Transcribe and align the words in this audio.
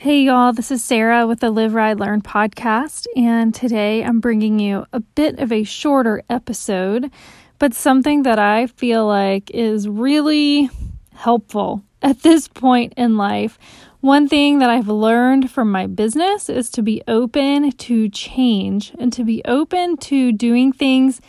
Hey, 0.00 0.22
y'all, 0.22 0.54
this 0.54 0.70
is 0.70 0.82
Sarah 0.82 1.26
with 1.26 1.40
the 1.40 1.50
Live, 1.50 1.74
Ride, 1.74 2.00
Learn 2.00 2.22
podcast, 2.22 3.04
and 3.14 3.54
today 3.54 4.02
I'm 4.02 4.18
bringing 4.18 4.58
you 4.58 4.86
a 4.94 5.00
bit 5.00 5.38
of 5.38 5.52
a 5.52 5.62
shorter 5.62 6.22
episode, 6.30 7.10
but 7.58 7.74
something 7.74 8.22
that 8.22 8.38
I 8.38 8.68
feel 8.68 9.06
like 9.06 9.50
is 9.50 9.86
really 9.86 10.70
helpful 11.12 11.84
at 12.00 12.22
this 12.22 12.48
point 12.48 12.94
in 12.96 13.18
life. 13.18 13.58
One 14.00 14.26
thing 14.26 14.60
that 14.60 14.70
I've 14.70 14.88
learned 14.88 15.50
from 15.50 15.70
my 15.70 15.86
business 15.86 16.48
is 16.48 16.70
to 16.70 16.82
be 16.82 17.02
open 17.06 17.70
to 17.70 18.08
change 18.08 18.94
and 18.98 19.12
to 19.12 19.22
be 19.22 19.42
open 19.44 19.98
to 19.98 20.32
doing 20.32 20.72
things 20.72 21.20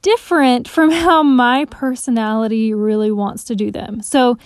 different 0.00 0.68
from 0.68 0.90
how 0.92 1.24
my 1.24 1.64
personality 1.64 2.72
really 2.72 3.10
wants 3.10 3.42
to 3.46 3.56
do 3.56 3.72
them. 3.72 4.00
So, 4.00 4.38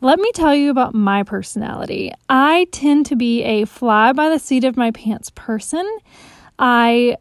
let 0.00 0.18
me 0.18 0.30
tell 0.32 0.54
you 0.54 0.70
about 0.70 0.94
my 0.94 1.22
personality. 1.24 2.12
I 2.28 2.68
tend 2.70 3.06
to 3.06 3.16
be 3.16 3.42
a 3.42 3.64
fly 3.64 4.12
by 4.12 4.28
the 4.28 4.38
seat 4.38 4.64
of 4.64 4.76
my 4.76 4.92
pants 4.92 5.30
person. 5.34 5.86
I 6.58 7.16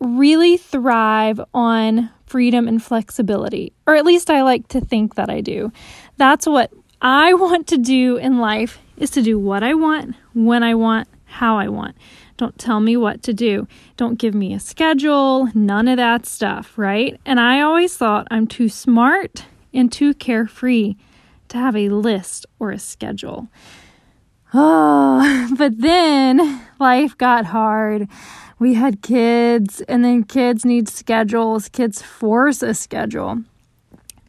really 0.00 0.56
thrive 0.58 1.40
on 1.54 2.10
freedom 2.26 2.68
and 2.68 2.82
flexibility, 2.82 3.72
or 3.86 3.94
at 3.94 4.04
least 4.04 4.28
I 4.28 4.42
like 4.42 4.68
to 4.68 4.80
think 4.80 5.14
that 5.14 5.30
I 5.30 5.40
do. 5.40 5.72
That's 6.18 6.46
what 6.46 6.70
I 7.00 7.32
want 7.34 7.66
to 7.68 7.78
do 7.78 8.16
in 8.16 8.38
life 8.38 8.78
is 8.98 9.10
to 9.10 9.22
do 9.22 9.38
what 9.38 9.62
I 9.62 9.74
want, 9.74 10.14
when 10.34 10.62
I 10.62 10.74
want, 10.74 11.08
how 11.24 11.56
I 11.56 11.68
want. 11.68 11.96
Don't 12.36 12.58
tell 12.58 12.80
me 12.80 12.96
what 12.96 13.22
to 13.24 13.32
do. 13.32 13.66
Don't 13.96 14.18
give 14.18 14.34
me 14.34 14.52
a 14.52 14.60
schedule, 14.60 15.48
none 15.54 15.88
of 15.88 15.96
that 15.96 16.26
stuff, 16.26 16.76
right? 16.76 17.18
And 17.24 17.40
I 17.40 17.60
always 17.62 17.96
thought 17.96 18.28
I'm 18.30 18.46
too 18.46 18.68
smart 18.68 19.46
and 19.72 19.90
too 19.90 20.14
carefree 20.14 20.94
to 21.50 21.58
have 21.58 21.76
a 21.76 21.88
list 21.88 22.46
or 22.58 22.70
a 22.70 22.78
schedule. 22.78 23.48
Oh, 24.54 25.54
but 25.58 25.78
then 25.78 26.62
life 26.78 27.16
got 27.16 27.46
hard. 27.46 28.08
We 28.58 28.74
had 28.74 29.02
kids, 29.02 29.80
and 29.82 30.04
then 30.04 30.24
kids 30.24 30.64
need 30.64 30.88
schedules. 30.88 31.68
Kids 31.68 32.02
force 32.02 32.62
a 32.62 32.74
schedule. 32.74 33.42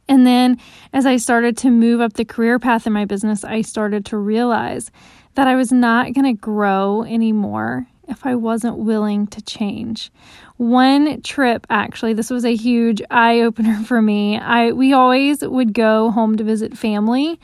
And 0.08 0.26
then 0.26 0.58
as 0.92 1.06
I 1.06 1.18
started 1.18 1.56
to 1.58 1.70
move 1.70 2.02
up 2.02 2.14
the 2.14 2.26
career 2.26 2.60
path 2.60 2.88
in 2.88 2.94
my 2.94 3.06
business, 3.06 3.44
I 3.44 3.62
started 3.62 4.06
to 4.08 4.18
realize 4.18 4.92
that 5.36 5.48
I 5.48 5.56
was 5.56 5.72
not 5.72 6.14
going 6.14 6.26
to 6.26 6.34
grow 6.34 7.04
anymore 7.04 7.88
if 8.10 8.26
I 8.26 8.36
wasn't 8.36 8.78
willing 8.78 9.28
to 9.28 9.42
change. 9.42 10.12
One 10.58 11.22
trip 11.22 11.66
actually, 11.70 12.14
this 12.14 12.30
was 12.30 12.46
a 12.46 12.56
huge 12.56 13.02
eye 13.10 13.42
opener 13.42 13.82
for 13.86 14.02
me. 14.02 14.38
I 14.38 14.72
we 14.72 14.94
always 14.94 15.42
would 15.42 15.74
go 15.74 16.12
home 16.12 16.36
to 16.38 16.44
visit 16.44 16.78
family 16.78 17.40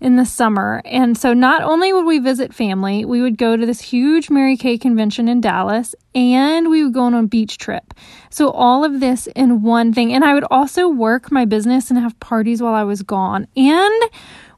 in 0.00 0.16
the 0.16 0.26
summer. 0.26 0.82
And 0.84 1.16
so 1.16 1.32
not 1.32 1.62
only 1.62 1.92
would 1.92 2.04
we 2.04 2.18
visit 2.18 2.52
family, 2.52 3.04
we 3.04 3.22
would 3.22 3.38
go 3.38 3.56
to 3.56 3.64
this 3.64 3.80
huge 3.80 4.28
Mary 4.28 4.56
Kay 4.56 4.76
convention 4.76 5.26
in 5.28 5.40
Dallas 5.40 5.94
and 6.14 6.68
we 6.68 6.84
would 6.84 6.92
go 6.92 7.04
on 7.04 7.14
a 7.14 7.22
beach 7.22 7.56
trip. 7.56 7.94
So 8.28 8.50
all 8.50 8.84
of 8.84 9.00
this 9.00 9.26
in 9.28 9.62
one 9.62 9.92
thing. 9.92 10.12
And 10.12 10.24
I 10.24 10.34
would 10.34 10.44
also 10.50 10.88
work 10.88 11.32
my 11.32 11.44
business 11.44 11.90
and 11.90 11.98
have 11.98 12.18
parties 12.20 12.60
while 12.60 12.74
I 12.74 12.84
was 12.84 13.02
gone. 13.02 13.46
And 13.56 14.10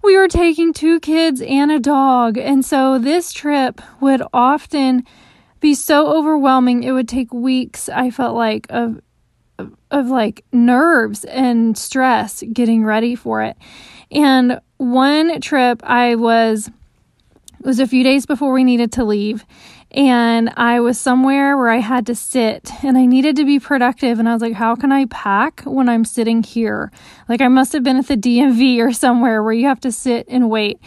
we 0.03 0.17
were 0.17 0.29
taking 0.29 0.73
two 0.73 0.99
kids 1.01 1.41
and 1.41 1.71
a 1.71 1.79
dog. 1.79 2.37
And 2.37 2.65
so 2.65 2.99
this 2.99 3.33
trip 3.33 3.81
would 4.01 4.23
often 4.33 5.05
be 5.61 5.75
so 5.75 6.17
overwhelming. 6.17 6.83
It 6.83 6.93
would 6.93 7.09
take 7.09 7.33
weeks, 7.33 7.89
I 7.89 8.11
felt 8.11 8.37
like, 8.37 8.67
of 8.71 9.01
of 9.91 10.09
like 10.09 10.45
nerves 10.53 11.25
and 11.25 11.77
stress 11.77 12.45
getting 12.53 12.85
ready 12.85 13.17
for 13.17 13.43
it. 13.43 13.57
And 14.11 14.61
one 14.77 15.41
trip 15.41 15.81
I 15.83 16.15
was 16.15 16.69
it 16.69 17.67
was 17.67 17.81
a 17.81 17.87
few 17.87 18.05
days 18.05 18.25
before 18.25 18.53
we 18.53 18.63
needed 18.63 18.93
to 18.93 19.05
leave 19.05 19.45
and 19.91 20.53
I 20.55 20.81
was 20.81 20.99
somewhere 20.99 21.57
where 21.57 21.71
I 21.71 21.79
had 21.79 22.05
to 22.07 22.15
sit 22.15 22.71
and 22.85 22.99
I 22.99 23.07
needed 23.07 23.37
to 23.37 23.47
be 23.47 23.59
productive. 23.59 24.19
And 24.19 24.29
I 24.29 24.35
was 24.35 24.43
like, 24.43 24.53
how 24.53 24.77
can 24.77 24.93
I 24.93 25.07
pack 25.07 25.63
when 25.63 25.89
I'm 25.89 26.05
sitting 26.05 26.43
here? 26.43 26.93
Like, 27.27 27.41
I 27.41 27.49
must 27.49 27.73
have 27.73 27.83
been 27.83 27.97
at 27.97 28.07
the 28.07 28.17
DMV 28.17 28.79
or 28.87 28.93
somewhere 28.93 29.43
where 29.43 29.55
you 29.55 29.67
have 29.67 29.81
to 29.81 29.93
sit 29.93 30.27
and 30.29 30.51
wait. 30.51 30.79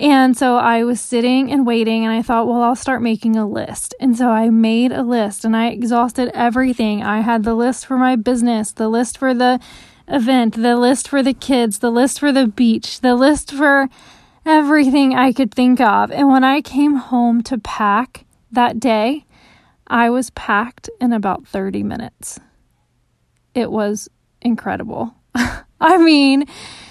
And 0.00 0.36
so 0.36 0.56
I 0.56 0.84
was 0.84 1.00
sitting 1.00 1.50
and 1.50 1.66
waiting, 1.66 2.04
and 2.04 2.12
I 2.12 2.22
thought, 2.22 2.46
well, 2.46 2.62
I'll 2.62 2.76
start 2.76 3.02
making 3.02 3.34
a 3.34 3.48
list. 3.48 3.96
And 3.98 4.16
so 4.16 4.28
I 4.28 4.48
made 4.48 4.92
a 4.92 5.02
list 5.02 5.44
and 5.44 5.56
I 5.56 5.68
exhausted 5.68 6.30
everything. 6.34 7.02
I 7.02 7.20
had 7.20 7.42
the 7.42 7.54
list 7.54 7.86
for 7.86 7.98
my 7.98 8.14
business, 8.14 8.70
the 8.70 8.88
list 8.88 9.18
for 9.18 9.34
the 9.34 9.58
event, 10.06 10.54
the 10.54 10.76
list 10.76 11.08
for 11.08 11.22
the 11.22 11.34
kids, 11.34 11.80
the 11.80 11.90
list 11.90 12.20
for 12.20 12.32
the 12.32 12.46
beach, 12.46 13.00
the 13.00 13.16
list 13.16 13.52
for 13.52 13.88
everything 14.46 15.14
I 15.14 15.32
could 15.32 15.52
think 15.52 15.80
of. 15.80 16.12
And 16.12 16.28
when 16.28 16.44
I 16.44 16.60
came 16.60 16.94
home 16.94 17.42
to 17.42 17.58
pack, 17.58 18.24
that 18.50 18.80
day, 18.80 19.24
I 19.86 20.10
was 20.10 20.30
packed 20.30 20.90
in 21.00 21.12
about 21.12 21.46
30 21.46 21.82
minutes. 21.82 22.38
It 23.54 23.70
was 23.70 24.08
incredible. 24.42 25.14
I 25.80 25.98
mean, 25.98 26.44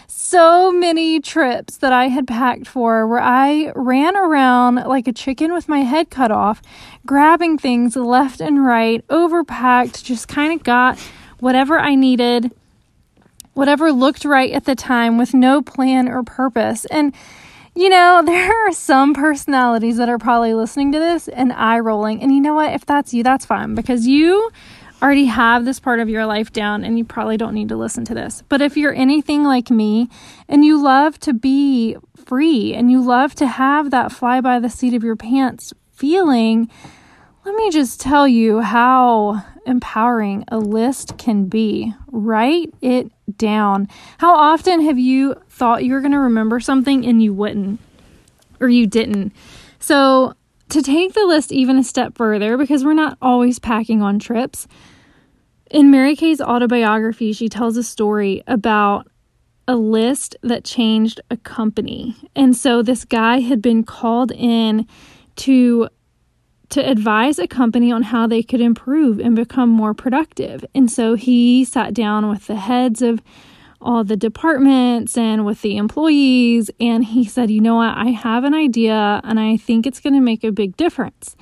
so 0.08 0.72
many 0.72 1.20
trips 1.20 1.78
that 1.78 1.94
I 1.94 2.08
had 2.08 2.28
packed 2.28 2.68
for 2.68 3.08
where 3.08 3.22
I 3.22 3.72
ran 3.76 4.18
around 4.18 4.76
like 4.76 5.08
a 5.08 5.14
chicken 5.14 5.54
with 5.54 5.70
my 5.70 5.80
head 5.80 6.10
cut 6.10 6.32
off, 6.32 6.62
grabbing 7.06 7.58
things 7.58 7.96
left 7.96 8.42
and 8.42 8.66
right, 8.66 9.08
overpacked, 9.08 10.04
just 10.04 10.28
kind 10.28 10.54
of 10.54 10.64
got 10.64 11.00
whatever 11.40 11.80
I 11.80 11.96
needed, 11.96 12.52
whatever 13.54 13.92
looked 13.92 14.26
right 14.26 14.52
at 14.52 14.66
the 14.66 14.76
time 14.76 15.18
with 15.18 15.34
no 15.34 15.62
plan 15.62 16.10
or 16.10 16.24
purpose. 16.24 16.86
And 16.86 17.14
you 17.78 17.90
know, 17.90 18.24
there 18.26 18.68
are 18.68 18.72
some 18.74 19.14
personalities 19.14 19.98
that 19.98 20.10
are 20.10 20.18
probably 20.18 20.54
listening 20.54 20.92
to 20.92 21.00
this 21.00 21.28
and 21.28 21.54
eye 21.54 21.80
rolling. 21.80 22.22
And 22.22 22.34
you 22.34 22.42
know 22.42 22.56
what? 22.56 22.74
If 22.74 22.86
that's 22.86 23.14
you, 23.14 23.24
that's 23.24 23.46
fine 23.46 23.76
because 23.76 24.08
you 24.08 24.50
already 25.02 25.26
have 25.26 25.64
this 25.64 25.80
part 25.80 26.00
of 26.00 26.10
your 26.10 26.26
life 26.26 26.52
down 26.52 26.84
and 26.84 26.98
you 26.98 27.06
probably 27.06 27.38
don't 27.38 27.54
need 27.54 27.70
to 27.70 27.76
listen 27.76 28.04
to 28.06 28.16
this. 28.16 28.44
But 28.50 28.62
if 28.62 28.76
you're 28.76 28.96
anything 28.96 29.44
like 29.44 29.70
me 29.70 30.10
and 30.50 30.66
you 30.66 30.82
love 30.82 31.20
to 31.20 31.34
be 31.34 31.96
free 32.16 32.74
and 32.74 32.90
you 32.90 33.02
love 33.02 33.36
to 33.36 33.46
have 33.46 33.92
that 33.92 34.12
fly 34.12 34.42
by 34.42 34.60
the 34.60 34.72
seat 34.72 34.96
of 34.96 35.04
your 35.04 35.16
pants 35.16 35.72
feeling, 35.92 36.68
let 37.46 37.54
me 37.54 37.70
just 37.70 38.02
tell 38.02 38.28
you 38.28 38.62
how 38.62 39.46
empowering 39.68 40.46
a 40.48 40.58
list 40.58 41.18
can 41.20 41.46
be. 41.46 41.94
Write 42.08 42.74
it 42.82 43.12
down. 43.36 43.88
How 44.20 44.36
often 44.36 44.82
have 44.82 44.98
you 44.98 45.36
thought 45.50 45.84
you 45.84 45.94
were 45.94 46.02
going 46.02 46.12
to 46.12 46.20
remember 46.20 46.60
something 46.60 47.06
and 47.06 47.22
you 47.22 47.34
wouldn't 47.34 47.80
or 48.60 48.70
you 48.70 48.88
didn't? 48.88 49.34
So, 49.80 50.34
to 50.70 50.82
take 50.82 51.14
the 51.14 51.26
list 51.26 51.54
even 51.54 51.78
a 51.78 51.84
step 51.84 52.18
further, 52.18 52.58
because 52.58 52.84
we're 52.84 52.94
not 52.94 53.18
always 53.22 53.58
packing 53.58 54.02
on 54.02 54.20
trips, 54.20 54.68
in 55.70 55.92
Mary 55.92 56.16
Kay's 56.16 56.42
autobiography, 56.42 57.34
she 57.34 57.50
tells 57.50 57.78
a 57.78 57.84
story 57.84 58.44
about 58.48 59.08
a 59.68 59.76
list 59.76 60.36
that 60.44 60.64
changed 60.64 61.20
a 61.30 61.38
company. 61.38 62.16
And 62.36 62.56
so 62.56 62.82
this 62.82 63.06
guy 63.06 63.40
had 63.40 63.62
been 63.62 63.84
called 63.84 64.32
in 64.32 64.88
to 65.38 65.90
to 66.70 66.82
advise 66.82 67.40
a 67.40 67.48
company 67.48 67.92
on 67.92 68.04
how 68.04 68.28
they 68.28 68.44
could 68.44 68.62
improve 68.62 69.20
and 69.20 69.36
become 69.36 69.70
more 69.70 69.94
productive. 69.94 70.66
And 70.76 70.92
so 70.92 71.16
he 71.16 71.64
sat 71.64 71.94
down 71.94 72.30
with 72.30 72.48
the 72.48 72.56
heads 72.56 73.02
of 73.02 73.22
all 73.80 74.04
the 74.04 74.18
departments 74.18 75.18
and 75.18 75.46
with 75.46 75.62
the 75.62 75.78
employees 75.78 76.70
and 76.80 77.06
he 77.06 77.24
said, 77.24 77.52
"You 77.52 77.62
know 77.62 77.76
what? 77.76 77.96
I 77.96 78.08
have 78.08 78.44
an 78.44 78.56
idea 78.56 79.22
and 79.24 79.40
I 79.40 79.58
think 79.58 79.86
it's 79.86 80.00
going 80.00 80.14
to 80.16 80.20
make 80.20 80.44
a 80.44 80.52
big 80.52 80.76
difference." 80.78 81.36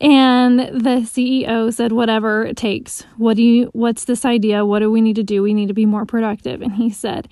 And 0.00 0.60
the 0.60 1.06
CEO 1.06 1.70
said, 1.70 1.92
"Whatever 1.92 2.44
it 2.44 2.56
takes. 2.56 3.04
What 3.16 3.36
do 3.36 3.42
you 3.42 3.70
what's 3.72 4.04
this 4.04 4.24
idea? 4.24 4.66
What 4.66 4.80
do 4.80 4.90
we 4.90 5.00
need 5.00 5.16
to 5.16 5.22
do? 5.22 5.42
We 5.42 5.54
need 5.54 5.68
to 5.68 5.74
be 5.74 5.86
more 5.86 6.04
productive." 6.04 6.60
And 6.60 6.72
he 6.72 6.90
said, 6.90 7.26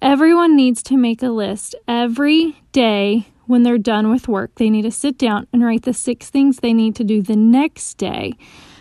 "Everyone 0.00 0.54
needs 0.54 0.82
to 0.84 0.96
make 0.96 1.22
a 1.22 1.30
list 1.30 1.74
every 1.88 2.56
day 2.70 3.26
when 3.46 3.62
they're 3.62 3.78
done 3.78 4.10
with 4.10 4.28
work. 4.28 4.54
They 4.56 4.70
need 4.70 4.82
to 4.82 4.90
sit 4.90 5.18
down 5.18 5.46
and 5.52 5.64
write 5.64 5.82
the 5.82 5.94
six 5.94 6.30
things 6.30 6.58
they 6.58 6.72
need 6.72 6.94
to 6.96 7.04
do 7.04 7.22
the 7.22 7.36
next 7.36 7.94
day 7.94 8.34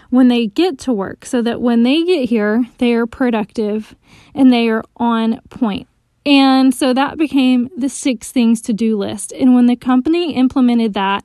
when 0.10 0.28
they 0.28 0.48
get 0.48 0.78
to 0.80 0.94
work 0.94 1.26
so 1.26 1.42
that 1.42 1.62
when 1.62 1.84
they 1.84 2.04
get 2.04 2.30
here, 2.30 2.66
they 2.78 2.94
are 2.94 3.06
productive 3.06 3.96
and 4.34 4.52
they 4.52 4.70
are 4.70 4.84
on 4.98 5.40
point. 5.50 5.88
And 6.26 6.74
so 6.74 6.94
that 6.94 7.18
became 7.18 7.70
the 7.78 7.90
six 7.90 8.32
things 8.32 8.62
to 8.62 8.74
do 8.74 8.98
list. 8.98 9.32
And 9.34 9.54
when 9.54 9.68
the 9.68 9.76
company 9.76 10.34
implemented 10.34 10.94
that, 10.96 11.24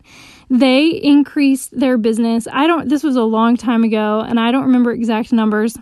they 0.51 0.89
increased 0.89 1.79
their 1.79 1.97
business. 1.97 2.47
I 2.53 2.67
don't, 2.67 2.89
this 2.89 3.03
was 3.03 3.17
a 3.17 3.23
long 3.23 3.57
time 3.57 3.85
ago 3.85 4.21
and 4.21 4.39
I 4.39 4.51
don't 4.51 4.65
remember 4.65 4.93
exact 4.93 5.33
numbers, 5.33 5.77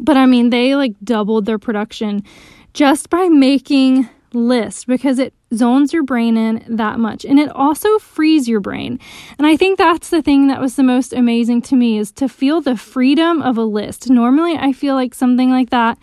but 0.00 0.16
I 0.16 0.26
mean, 0.26 0.50
they 0.50 0.74
like 0.74 0.94
doubled 1.04 1.44
their 1.44 1.58
production 1.58 2.24
just 2.72 3.10
by 3.10 3.28
making 3.28 4.08
lists 4.32 4.84
because 4.84 5.18
it 5.18 5.34
zones 5.54 5.92
your 5.92 6.02
brain 6.02 6.36
in 6.36 6.64
that 6.68 6.98
much 6.98 7.24
and 7.24 7.38
it 7.38 7.48
also 7.50 7.98
frees 7.98 8.48
your 8.48 8.60
brain. 8.60 8.98
And 9.38 9.46
I 9.46 9.56
think 9.56 9.78
that's 9.78 10.10
the 10.10 10.22
thing 10.22 10.48
that 10.48 10.60
was 10.60 10.76
the 10.76 10.82
most 10.82 11.12
amazing 11.12 11.62
to 11.62 11.76
me 11.76 11.98
is 11.98 12.12
to 12.12 12.28
feel 12.28 12.60
the 12.60 12.76
freedom 12.76 13.42
of 13.42 13.56
a 13.56 13.64
list. 13.64 14.10
Normally, 14.10 14.56
I 14.56 14.72
feel 14.72 14.94
like 14.94 15.14
something 15.14 15.50
like 15.50 15.70
that 15.70 15.98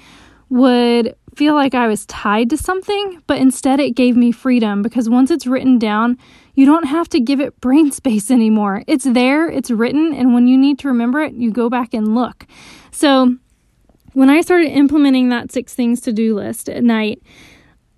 would 0.49 1.15
feel 1.35 1.55
like 1.55 1.73
I 1.73 1.87
was 1.87 2.05
tied 2.05 2.49
to 2.51 2.57
something, 2.57 3.21
but 3.27 3.39
instead 3.39 3.79
it 3.79 3.95
gave 3.95 4.15
me 4.15 4.31
freedom 4.31 4.81
because 4.81 5.09
once 5.09 5.31
it's 5.31 5.47
written 5.47 5.79
down, 5.79 6.17
You 6.55 6.67
don't 6.67 6.85
have 6.85 7.09
to 7.09 7.19
give 7.19 7.39
it 7.39 7.59
brain 7.61 7.91
space 7.91 8.29
anymore. 8.29 8.83
It's 8.87 9.05
there, 9.05 9.49
it's 9.49 9.71
written, 9.71 10.13
and 10.13 10.33
when 10.33 10.47
you 10.47 10.57
need 10.57 10.77
to 10.79 10.87
remember 10.87 11.19
it, 11.21 11.33
you 11.33 11.51
go 11.51 11.69
back 11.69 11.93
and 11.93 12.13
look. 12.13 12.45
So, 12.91 13.35
when 14.13 14.29
I 14.29 14.41
started 14.41 14.69
implementing 14.69 15.29
that 15.29 15.51
six 15.51 15.73
things 15.73 15.99
to 16.01 16.13
do 16.13 16.35
list 16.35 16.69
at 16.69 16.83
night, 16.83 17.23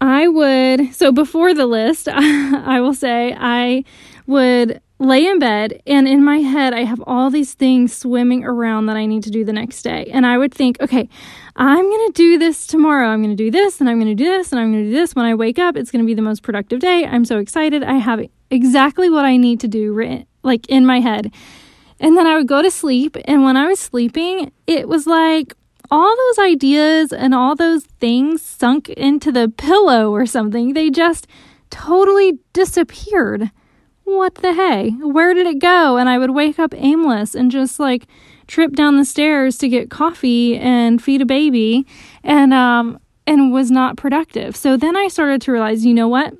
I 0.02 0.28
would, 0.28 0.94
so 0.94 1.12
before 1.12 1.54
the 1.54 1.66
list, 1.66 2.08
I 2.12 2.80
will 2.82 2.94
say 2.94 3.36
I 3.38 3.84
would 4.28 4.82
lay 4.98 5.28
in 5.28 5.40
bed 5.40 5.82
and 5.86 6.08
in 6.08 6.24
my 6.24 6.38
head 6.38 6.74
I 6.74 6.84
have 6.84 7.04
all 7.06 7.30
these 7.30 7.54
things 7.54 7.96
swimming 7.96 8.46
around 8.46 8.86
that 8.86 8.96
I 8.96 9.06
need 9.06 9.24
to 9.24 9.30
do 9.30 9.44
the 9.44 9.52
next 9.52 9.82
day. 9.82 10.10
And 10.12 10.26
I 10.26 10.38
would 10.38 10.54
think, 10.54 10.80
okay, 10.82 11.10
I'm 11.56 11.84
going 11.84 12.08
to 12.08 12.14
do 12.14 12.38
this 12.38 12.66
tomorrow. 12.66 13.10
I'm 13.10 13.22
going 13.22 13.36
to 13.36 13.44
do 13.44 13.52
this 13.52 13.80
and 13.80 13.90
I'm 13.90 14.00
going 14.00 14.16
to 14.16 14.24
do 14.24 14.30
this 14.30 14.52
and 14.52 14.60
I'm 14.60 14.72
going 14.72 14.86
to 14.86 14.90
do 14.90 14.96
this. 14.96 15.16
When 15.16 15.26
I 15.26 15.36
wake 15.36 15.60
up, 15.60 15.76
it's 15.76 15.92
going 15.92 16.04
to 16.04 16.08
be 16.08 16.14
the 16.14 16.22
most 16.22 16.44
productive 16.44 16.80
day. 16.80 17.06
I'm 17.06 17.26
so 17.26 17.40
excited. 17.40 17.84
I 17.84 17.96
have 17.96 18.22
exactly 18.50 19.10
what 19.10 19.26
I 19.26 19.38
need 19.38 19.60
to 19.62 19.68
do 19.68 19.94
written 19.94 20.26
like 20.44 20.68
in 20.70 20.86
my 20.86 21.00
head. 21.00 21.34
And 22.00 22.18
then 22.18 22.28
I 22.28 22.36
would 22.36 22.48
go 22.48 22.62
to 22.62 22.72
sleep 22.72 23.18
and 23.26 23.44
when 23.44 23.58
I 23.58 23.68
was 23.68 23.80
sleeping, 23.80 24.52
it 24.68 24.88
was 24.88 25.08
like 25.08 25.54
all 25.92 26.16
those 26.16 26.40
ideas 26.40 27.12
and 27.12 27.34
all 27.34 27.56
those 27.56 27.84
things 27.84 28.42
sunk 28.42 28.90
into 28.90 29.32
the 29.32 29.50
pillow 29.50 30.12
or 30.12 30.26
something. 30.26 30.74
They 30.74 30.90
just 30.90 31.28
totally 31.70 32.40
disappeared. 32.54 33.52
What 34.04 34.36
the 34.36 34.54
hey? 34.54 34.92
Where 35.02 35.34
did 35.34 35.48
it 35.48 35.60
go? 35.60 35.98
And 35.98 36.08
I 36.08 36.18
would 36.18 36.32
wake 36.32 36.60
up 36.60 36.74
aimless 36.76 37.34
and 37.36 37.50
just 37.50 37.80
like 37.80 38.08
trip 38.48 38.74
down 38.74 38.98
the 38.98 39.06
stairs 39.06 39.58
to 39.58 39.68
get 39.68 39.90
coffee 39.90 40.58
and 40.58 41.02
feed 41.02 41.22
a 41.22 41.26
baby 41.26 41.86
and 42.24 42.54
um 42.54 43.00
and 43.28 43.52
was 43.52 43.72
not 43.72 43.98
productive. 43.98 44.56
So 44.56 44.78
then 44.78 44.96
I 44.96 45.08
started 45.08 45.42
to 45.42 45.52
realize, 45.52 45.84
you 45.84 45.96
know 45.96 46.08
what? 46.08 46.36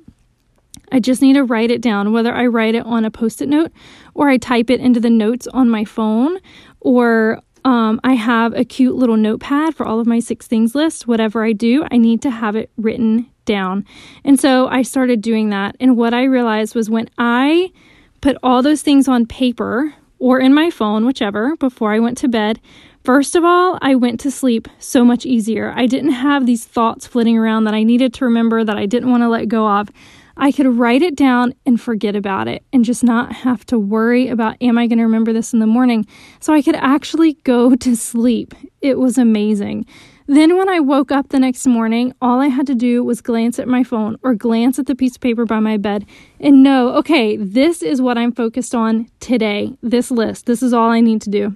I 0.92 1.00
just 1.00 1.20
need 1.20 1.32
to 1.32 1.42
write 1.42 1.72
it 1.72 1.82
down, 1.82 2.12
whether 2.12 2.32
I 2.32 2.46
write 2.46 2.76
it 2.76 2.86
on 2.86 3.04
a 3.04 3.10
post 3.10 3.42
it 3.42 3.48
note 3.48 3.72
or 4.14 4.28
I 4.28 4.36
type 4.36 4.70
it 4.70 4.80
into 4.80 5.00
the 5.00 5.10
notes 5.10 5.48
on 5.48 5.68
my 5.68 5.84
phone 5.84 6.38
or 6.80 7.42
um, 7.66 8.00
I 8.04 8.12
have 8.14 8.54
a 8.54 8.64
cute 8.64 8.94
little 8.94 9.16
notepad 9.16 9.74
for 9.74 9.84
all 9.84 9.98
of 9.98 10.06
my 10.06 10.20
six 10.20 10.46
things 10.46 10.76
list. 10.76 11.08
Whatever 11.08 11.44
I 11.44 11.52
do, 11.52 11.84
I 11.90 11.96
need 11.96 12.22
to 12.22 12.30
have 12.30 12.54
it 12.54 12.70
written 12.76 13.26
down. 13.44 13.84
And 14.24 14.38
so 14.38 14.68
I 14.68 14.82
started 14.82 15.20
doing 15.20 15.50
that. 15.50 15.76
And 15.80 15.96
what 15.96 16.14
I 16.14 16.22
realized 16.24 16.76
was 16.76 16.88
when 16.88 17.10
I 17.18 17.72
put 18.20 18.36
all 18.40 18.62
those 18.62 18.82
things 18.82 19.08
on 19.08 19.26
paper 19.26 19.92
or 20.20 20.38
in 20.38 20.54
my 20.54 20.70
phone, 20.70 21.06
whichever, 21.06 21.56
before 21.56 21.92
I 21.92 21.98
went 21.98 22.18
to 22.18 22.28
bed, 22.28 22.60
first 23.02 23.34
of 23.34 23.42
all, 23.42 23.80
I 23.82 23.96
went 23.96 24.20
to 24.20 24.30
sleep 24.30 24.68
so 24.78 25.04
much 25.04 25.26
easier. 25.26 25.72
I 25.74 25.86
didn't 25.86 26.12
have 26.12 26.46
these 26.46 26.64
thoughts 26.64 27.08
flitting 27.08 27.36
around 27.36 27.64
that 27.64 27.74
I 27.74 27.82
needed 27.82 28.14
to 28.14 28.26
remember 28.26 28.62
that 28.62 28.78
I 28.78 28.86
didn't 28.86 29.10
want 29.10 29.24
to 29.24 29.28
let 29.28 29.48
go 29.48 29.66
of. 29.66 29.90
I 30.36 30.52
could 30.52 30.66
write 30.66 31.02
it 31.02 31.16
down 31.16 31.54
and 31.64 31.80
forget 31.80 32.14
about 32.14 32.46
it 32.46 32.62
and 32.72 32.84
just 32.84 33.02
not 33.02 33.32
have 33.32 33.64
to 33.66 33.78
worry 33.78 34.28
about, 34.28 34.56
am 34.60 34.76
I 34.76 34.86
going 34.86 34.98
to 34.98 35.04
remember 35.04 35.32
this 35.32 35.52
in 35.52 35.60
the 35.60 35.66
morning? 35.66 36.06
So 36.40 36.52
I 36.52 36.60
could 36.60 36.76
actually 36.76 37.34
go 37.44 37.74
to 37.76 37.96
sleep. 37.96 38.54
It 38.80 38.98
was 38.98 39.18
amazing. 39.18 39.86
Then, 40.28 40.56
when 40.56 40.68
I 40.68 40.80
woke 40.80 41.12
up 41.12 41.28
the 41.28 41.38
next 41.38 41.68
morning, 41.68 42.12
all 42.20 42.40
I 42.40 42.48
had 42.48 42.66
to 42.66 42.74
do 42.74 43.04
was 43.04 43.20
glance 43.20 43.60
at 43.60 43.68
my 43.68 43.84
phone 43.84 44.16
or 44.24 44.34
glance 44.34 44.76
at 44.76 44.86
the 44.86 44.96
piece 44.96 45.14
of 45.14 45.20
paper 45.20 45.44
by 45.44 45.60
my 45.60 45.76
bed 45.76 46.04
and 46.40 46.64
know, 46.64 46.96
okay, 46.96 47.36
this 47.36 47.80
is 47.80 48.02
what 48.02 48.18
I'm 48.18 48.32
focused 48.32 48.74
on 48.74 49.08
today. 49.20 49.72
This 49.84 50.10
list, 50.10 50.46
this 50.46 50.64
is 50.64 50.72
all 50.72 50.90
I 50.90 51.00
need 51.00 51.22
to 51.22 51.30
do. 51.30 51.54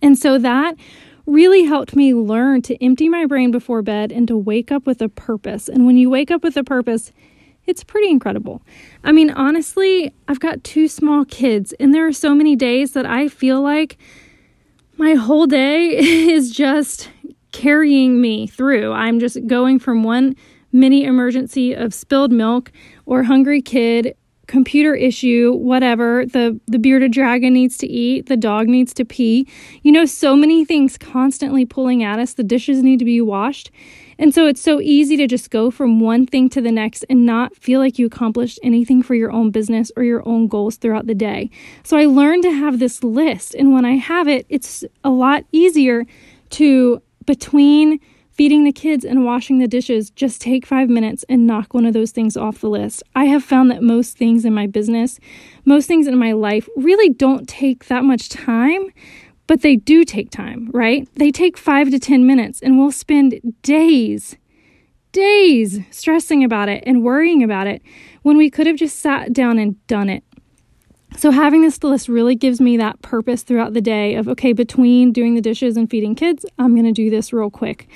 And 0.00 0.18
so 0.18 0.38
that 0.38 0.74
really 1.26 1.64
helped 1.64 1.94
me 1.94 2.14
learn 2.14 2.62
to 2.62 2.82
empty 2.82 3.10
my 3.10 3.26
brain 3.26 3.50
before 3.50 3.82
bed 3.82 4.10
and 4.10 4.26
to 4.28 4.38
wake 4.38 4.72
up 4.72 4.86
with 4.86 5.02
a 5.02 5.10
purpose. 5.10 5.68
And 5.68 5.84
when 5.84 5.98
you 5.98 6.08
wake 6.08 6.30
up 6.30 6.42
with 6.42 6.56
a 6.56 6.64
purpose, 6.64 7.12
it's 7.66 7.84
pretty 7.84 8.10
incredible. 8.10 8.62
I 9.04 9.12
mean, 9.12 9.30
honestly, 9.30 10.12
I've 10.28 10.40
got 10.40 10.62
two 10.64 10.88
small 10.88 11.24
kids, 11.24 11.72
and 11.80 11.92
there 11.92 12.06
are 12.06 12.12
so 12.12 12.34
many 12.34 12.56
days 12.56 12.92
that 12.92 13.06
I 13.06 13.28
feel 13.28 13.60
like 13.60 13.98
my 14.96 15.14
whole 15.14 15.46
day 15.46 15.96
is 15.98 16.50
just 16.50 17.10
carrying 17.52 18.20
me 18.20 18.46
through. 18.46 18.92
I'm 18.92 19.18
just 19.18 19.46
going 19.46 19.78
from 19.78 20.02
one 20.02 20.36
mini 20.72 21.04
emergency 21.04 21.72
of 21.72 21.94
spilled 21.94 22.32
milk 22.32 22.70
or 23.06 23.22
hungry 23.22 23.62
kid 23.62 24.14
computer 24.46 24.94
issue 24.94 25.52
whatever 25.54 26.24
the 26.26 26.58
the 26.66 26.78
bearded 26.78 27.10
dragon 27.10 27.52
needs 27.52 27.76
to 27.76 27.86
eat 27.86 28.26
the 28.26 28.36
dog 28.36 28.68
needs 28.68 28.94
to 28.94 29.04
pee 29.04 29.46
you 29.82 29.90
know 29.90 30.04
so 30.04 30.36
many 30.36 30.64
things 30.64 30.96
constantly 30.96 31.64
pulling 31.64 32.04
at 32.04 32.18
us 32.20 32.34
the 32.34 32.44
dishes 32.44 32.82
need 32.82 32.98
to 32.98 33.04
be 33.04 33.20
washed 33.20 33.72
and 34.18 34.34
so 34.34 34.46
it's 34.46 34.60
so 34.60 34.80
easy 34.80 35.16
to 35.16 35.26
just 35.26 35.50
go 35.50 35.70
from 35.70 36.00
one 36.00 36.26
thing 36.26 36.48
to 36.50 36.60
the 36.60 36.72
next 36.72 37.04
and 37.10 37.26
not 37.26 37.54
feel 37.56 37.80
like 37.80 37.98
you 37.98 38.06
accomplished 38.06 38.58
anything 38.62 39.02
for 39.02 39.14
your 39.14 39.30
own 39.30 39.50
business 39.50 39.92
or 39.96 40.04
your 40.04 40.26
own 40.26 40.48
goals 40.48 40.76
throughout 40.76 41.06
the 41.06 41.14
day. 41.14 41.50
So 41.82 41.96
I 41.96 42.06
learned 42.06 42.42
to 42.44 42.52
have 42.52 42.78
this 42.78 43.04
list. 43.04 43.54
And 43.54 43.72
when 43.72 43.84
I 43.84 43.96
have 43.96 44.26
it, 44.28 44.46
it's 44.48 44.84
a 45.04 45.10
lot 45.10 45.44
easier 45.52 46.06
to, 46.50 47.02
between 47.26 48.00
feeding 48.30 48.64
the 48.64 48.72
kids 48.72 49.04
and 49.04 49.24
washing 49.24 49.58
the 49.58 49.66
dishes, 49.66 50.10
just 50.10 50.42
take 50.42 50.66
five 50.66 50.90
minutes 50.90 51.24
and 51.28 51.46
knock 51.46 51.72
one 51.72 51.86
of 51.86 51.94
those 51.94 52.10
things 52.10 52.36
off 52.36 52.60
the 52.60 52.68
list. 52.68 53.02
I 53.14 53.24
have 53.24 53.42
found 53.42 53.70
that 53.70 53.82
most 53.82 54.18
things 54.18 54.44
in 54.44 54.52
my 54.52 54.66
business, 54.66 55.18
most 55.64 55.86
things 55.86 56.06
in 56.06 56.18
my 56.18 56.32
life 56.32 56.68
really 56.76 57.08
don't 57.08 57.48
take 57.48 57.86
that 57.86 58.04
much 58.04 58.28
time 58.28 58.90
but 59.46 59.62
they 59.62 59.76
do 59.76 60.04
take 60.04 60.30
time, 60.30 60.70
right? 60.72 61.08
They 61.14 61.30
take 61.30 61.56
five 61.56 61.90
to 61.90 61.98
10 61.98 62.26
minutes, 62.26 62.60
and 62.60 62.78
we'll 62.78 62.92
spend 62.92 63.40
days, 63.62 64.36
days 65.12 65.80
stressing 65.90 66.42
about 66.44 66.68
it 66.68 66.82
and 66.86 67.02
worrying 67.02 67.42
about 67.42 67.66
it 67.66 67.82
when 68.22 68.36
we 68.36 68.50
could 68.50 68.66
have 68.66 68.76
just 68.76 68.98
sat 68.98 69.32
down 69.32 69.58
and 69.58 69.84
done 69.86 70.08
it. 70.08 70.24
So, 71.16 71.30
having 71.30 71.62
this 71.62 71.82
list 71.82 72.08
really 72.08 72.34
gives 72.34 72.60
me 72.60 72.76
that 72.76 73.00
purpose 73.00 73.42
throughout 73.42 73.72
the 73.72 73.80
day 73.80 74.16
of, 74.16 74.28
okay, 74.28 74.52
between 74.52 75.12
doing 75.12 75.34
the 75.34 75.40
dishes 75.40 75.76
and 75.76 75.88
feeding 75.88 76.14
kids, 76.14 76.44
I'm 76.58 76.74
going 76.74 76.84
to 76.84 76.92
do 76.92 77.08
this 77.08 77.32
real 77.32 77.48
quick. 77.48 77.88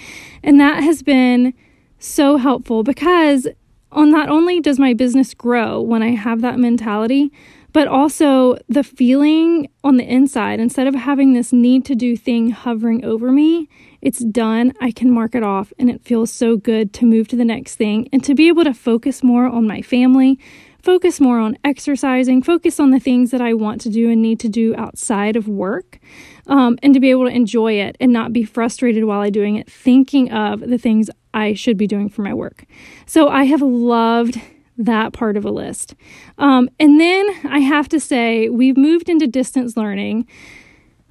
And 0.43 0.58
that 0.61 0.82
has 0.82 1.02
been 1.02 1.52
so 1.99 2.38
helpful 2.38 2.82
because 2.82 3.47
on 3.93 4.11
not 4.11 4.29
only 4.29 4.61
does 4.61 4.79
my 4.79 4.94
business 4.94 5.35
grow 5.35 5.81
when 5.81 6.02
I 6.02 6.11
have 6.11 6.41
that 6.41 6.58
mentality, 6.58 7.32
but 7.72 7.88
also 7.88 8.56
the 8.69 8.82
feeling 8.82 9.69
on 9.84 9.96
the 9.96 10.05
inside, 10.05 10.61
instead 10.61 10.87
of 10.87 10.94
having 10.94 11.32
this 11.32 11.52
need 11.52 11.84
to 11.87 11.94
do 11.94 12.17
thing 12.17 12.50
hovering 12.50 13.05
over 13.05 13.31
me, 13.31 13.69
it's 14.00 14.20
done. 14.20 14.72
I 14.81 14.90
can 14.90 15.11
mark 15.11 15.34
it 15.34 15.43
off, 15.43 15.72
and 15.78 15.90
it 15.90 16.02
feels 16.02 16.32
so 16.32 16.56
good 16.56 16.93
to 16.94 17.06
move 17.06 17.28
to 17.28 17.37
the 17.37 17.44
next 17.44 17.76
thing 17.76 18.08
and 18.12 18.25
to 18.25 18.34
be 18.34 18.49
able 18.49 18.64
to 18.64 18.75
focus 18.75 19.22
more 19.22 19.46
on 19.46 19.67
my 19.67 19.82
family, 19.82 20.38
focus 20.82 21.20
more 21.20 21.38
on 21.38 21.58
exercising, 21.62 22.43
focus 22.43 22.81
on 22.81 22.90
the 22.90 23.00
things 23.00 23.31
that 23.31 23.43
I 23.43 23.52
want 23.52 23.81
to 23.82 23.90
do 23.90 24.11
and 24.11 24.23
need 24.23 24.40
to 24.40 24.49
do 24.49 24.75
outside 24.76 25.37
of 25.37 25.47
work, 25.47 25.99
um, 26.47 26.78
and 26.83 26.95
to 26.95 27.00
be 27.00 27.11
able 27.11 27.26
to 27.26 27.35
enjoy 27.35 27.75
it 27.75 27.97
and 28.00 28.12
not 28.12 28.33
be 28.33 28.45
frustrated 28.45 29.04
while 29.04 29.21
I'm 29.21 29.33
doing 29.33 29.56
it, 29.56 29.71
thinking 29.71 30.33
of 30.33 30.61
the 30.61 30.78
things 30.78 31.11
I 31.33 31.52
should 31.54 31.76
be 31.76 31.87
doing 31.87 32.09
for 32.09 32.23
my 32.23 32.35
work. 32.35 32.64
So 33.06 33.28
I 33.28 33.45
have 33.45 33.62
loved 33.62 34.40
that 34.84 35.12
part 35.12 35.37
of 35.37 35.44
a 35.44 35.50
list. 35.50 35.94
Um, 36.38 36.68
and 36.78 37.00
then 37.00 37.26
I 37.44 37.60
have 37.60 37.88
to 37.90 38.00
say, 38.00 38.49
we've 38.49 38.76
moved 38.76 39.08
into 39.08 39.26
distance 39.26 39.76
learning. 39.76 40.26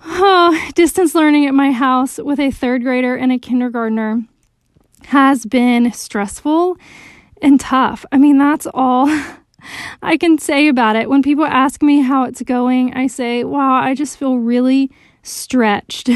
Oh, 0.06 0.70
distance 0.76 1.14
learning 1.14 1.46
at 1.46 1.54
my 1.54 1.72
house 1.72 2.18
with 2.18 2.40
a 2.40 2.52
third 2.52 2.84
grader 2.84 3.16
and 3.16 3.32
a 3.32 3.38
kindergartner 3.38 4.24
has 5.06 5.46
been 5.46 5.92
stressful 5.92 6.78
and 7.42 7.60
tough. 7.60 8.06
I 8.12 8.18
mean, 8.18 8.38
that's 8.38 8.68
all 8.74 9.08
I 10.02 10.18
can 10.18 10.38
say 10.38 10.68
about 10.68 10.96
it. 10.96 11.10
When 11.10 11.22
people 11.22 11.46
ask 11.46 11.82
me 11.82 12.02
how 12.02 12.24
it's 12.24 12.42
going, 12.42 12.94
I 12.94 13.08
say, 13.08 13.44
wow, 13.44 13.74
I 13.74 13.94
just 13.94 14.18
feel 14.18 14.38
really 14.38 14.90
stretched. 15.24 16.10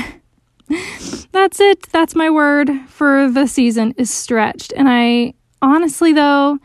that's 1.32 1.60
it. 1.60 1.84
That's 1.92 2.16
my 2.16 2.30
word 2.30 2.70
for 2.88 3.30
the 3.30 3.48
season 3.48 3.94
is 3.98 4.10
stretched. 4.10 4.74
And 4.76 4.88
I 4.90 5.34
honestly, 5.62 6.14
though, 6.14 6.60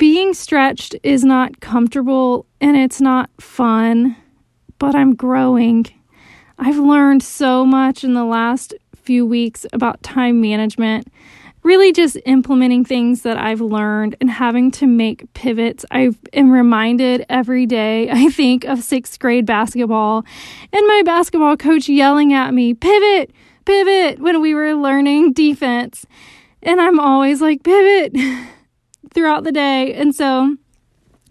being 0.00 0.32
stretched 0.32 0.96
is 1.02 1.24
not 1.26 1.60
comfortable 1.60 2.46
and 2.58 2.74
it's 2.74 3.02
not 3.02 3.28
fun, 3.38 4.16
but 4.78 4.94
I'm 4.94 5.14
growing. 5.14 5.84
I've 6.58 6.78
learned 6.78 7.22
so 7.22 7.66
much 7.66 8.02
in 8.02 8.14
the 8.14 8.24
last 8.24 8.72
few 8.96 9.26
weeks 9.26 9.66
about 9.74 10.02
time 10.02 10.40
management, 10.40 11.08
really 11.62 11.92
just 11.92 12.16
implementing 12.24 12.82
things 12.82 13.20
that 13.22 13.36
I've 13.36 13.60
learned 13.60 14.16
and 14.22 14.30
having 14.30 14.70
to 14.70 14.86
make 14.86 15.30
pivots. 15.34 15.84
I 15.90 16.12
am 16.32 16.50
reminded 16.50 17.26
every 17.28 17.66
day, 17.66 18.08
I 18.10 18.30
think, 18.30 18.64
of 18.64 18.82
sixth 18.82 19.18
grade 19.18 19.44
basketball 19.44 20.24
and 20.72 20.86
my 20.86 21.02
basketball 21.04 21.58
coach 21.58 21.90
yelling 21.90 22.32
at 22.32 22.54
me, 22.54 22.72
pivot, 22.72 23.32
pivot, 23.66 24.18
when 24.18 24.40
we 24.40 24.54
were 24.54 24.72
learning 24.72 25.34
defense. 25.34 26.06
And 26.62 26.80
I'm 26.80 26.98
always 26.98 27.42
like, 27.42 27.62
pivot. 27.62 28.16
throughout 29.14 29.44
the 29.44 29.52
day. 29.52 29.94
And 29.94 30.14
so, 30.14 30.56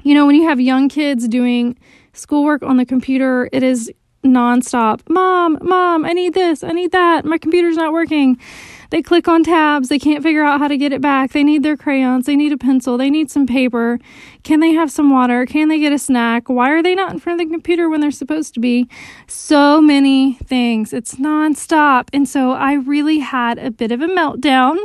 you 0.03 0.13
know, 0.13 0.25
when 0.25 0.35
you 0.35 0.47
have 0.47 0.59
young 0.59 0.89
kids 0.89 1.27
doing 1.27 1.77
schoolwork 2.13 2.63
on 2.63 2.77
the 2.77 2.85
computer, 2.85 3.49
it 3.51 3.63
is 3.63 3.91
nonstop. 4.23 5.01
Mom, 5.09 5.57
mom, 5.61 6.05
I 6.05 6.13
need 6.13 6.33
this, 6.33 6.63
I 6.63 6.71
need 6.71 6.91
that. 6.91 7.25
My 7.25 7.37
computer's 7.37 7.75
not 7.75 7.93
working. 7.93 8.37
They 8.89 9.03
click 9.03 9.27
on 9.27 9.43
tabs. 9.43 9.89
They 9.89 9.99
can't 9.99 10.23
figure 10.23 10.43
out 10.43 10.59
how 10.59 10.67
to 10.67 10.75
get 10.75 10.91
it 10.91 11.01
back. 11.01 11.31
They 11.31 11.43
need 11.43 11.61
their 11.61 11.77
crayons. 11.77 12.25
They 12.25 12.35
need 12.35 12.51
a 12.51 12.57
pencil. 12.57 12.97
They 12.97 13.11
need 13.11 13.29
some 13.29 13.45
paper. 13.45 13.99
Can 14.43 14.61
they 14.61 14.71
have 14.71 14.91
some 14.91 15.11
water? 15.11 15.45
Can 15.45 15.67
they 15.67 15.79
get 15.79 15.93
a 15.93 15.99
snack? 15.99 16.49
Why 16.49 16.71
are 16.71 16.81
they 16.81 16.95
not 16.95 17.13
in 17.13 17.19
front 17.19 17.39
of 17.39 17.47
the 17.47 17.53
computer 17.53 17.87
when 17.87 18.01
they're 18.01 18.09
supposed 18.09 18.55
to 18.55 18.59
be? 18.59 18.89
So 19.27 19.79
many 19.79 20.33
things. 20.45 20.91
It's 20.91 21.15
nonstop. 21.15 22.07
And 22.13 22.27
so 22.27 22.51
I 22.51 22.73
really 22.73 23.19
had 23.19 23.59
a 23.59 23.69
bit 23.69 23.91
of 23.91 24.01
a 24.01 24.07
meltdown. 24.07 24.77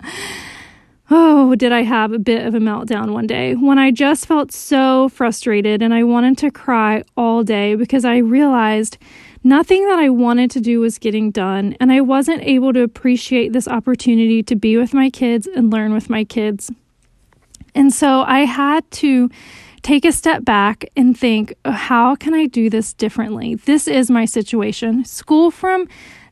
Oh, 1.10 1.54
did 1.54 1.72
I 1.72 1.84
have 1.84 2.12
a 2.12 2.18
bit 2.18 2.44
of 2.46 2.54
a 2.54 2.58
meltdown 2.58 3.12
one 3.14 3.26
day 3.26 3.54
when 3.54 3.78
I 3.78 3.90
just 3.90 4.26
felt 4.26 4.52
so 4.52 5.08
frustrated 5.08 5.80
and 5.80 5.94
I 5.94 6.04
wanted 6.04 6.36
to 6.38 6.50
cry 6.50 7.02
all 7.16 7.42
day 7.42 7.76
because 7.76 8.04
I 8.04 8.18
realized 8.18 8.98
nothing 9.42 9.86
that 9.86 9.98
I 9.98 10.10
wanted 10.10 10.50
to 10.50 10.60
do 10.60 10.80
was 10.80 10.98
getting 10.98 11.30
done, 11.30 11.74
and 11.80 11.90
I 11.90 12.02
wasn't 12.02 12.42
able 12.42 12.74
to 12.74 12.82
appreciate 12.82 13.54
this 13.54 13.66
opportunity 13.66 14.42
to 14.42 14.54
be 14.54 14.76
with 14.76 14.92
my 14.92 15.08
kids 15.08 15.46
and 15.46 15.72
learn 15.72 15.94
with 15.94 16.10
my 16.10 16.24
kids. 16.24 16.70
And 17.74 17.90
so 17.90 18.22
I 18.22 18.40
had 18.40 18.88
to 18.90 19.30
take 19.80 20.04
a 20.04 20.12
step 20.12 20.44
back 20.44 20.84
and 20.94 21.18
think, 21.18 21.54
oh, 21.64 21.70
how 21.70 22.16
can 22.16 22.34
I 22.34 22.46
do 22.46 22.68
this 22.68 22.92
differently? 22.92 23.54
This 23.54 23.88
is 23.88 24.10
my 24.10 24.26
situation. 24.26 25.06
School 25.06 25.50
from 25.50 25.88